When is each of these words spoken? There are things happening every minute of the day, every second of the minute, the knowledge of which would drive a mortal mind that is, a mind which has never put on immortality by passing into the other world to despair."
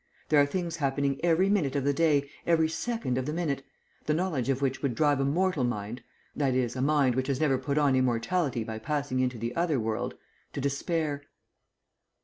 There 0.29 0.41
are 0.41 0.47
things 0.47 0.77
happening 0.77 1.19
every 1.23 1.47
minute 1.47 1.75
of 1.75 1.83
the 1.83 1.93
day, 1.93 2.27
every 2.47 2.67
second 2.67 3.19
of 3.19 3.27
the 3.27 3.33
minute, 3.33 3.61
the 4.07 4.15
knowledge 4.15 4.49
of 4.49 4.59
which 4.59 4.81
would 4.81 4.95
drive 4.95 5.19
a 5.19 5.23
mortal 5.25 5.63
mind 5.63 6.01
that 6.35 6.55
is, 6.55 6.75
a 6.75 6.81
mind 6.81 7.13
which 7.13 7.27
has 7.27 7.39
never 7.39 7.59
put 7.59 7.77
on 7.77 7.95
immortality 7.95 8.63
by 8.63 8.79
passing 8.79 9.19
into 9.19 9.37
the 9.37 9.55
other 9.55 9.79
world 9.79 10.15
to 10.53 10.59
despair." 10.59 11.21